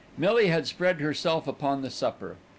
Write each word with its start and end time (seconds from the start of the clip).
Millie 0.17 0.47
had 0.47 0.65
spread 0.65 0.99
herself 0.99 1.47
upon 1.47 1.83
the 1.83 1.91
supper. 1.91 2.35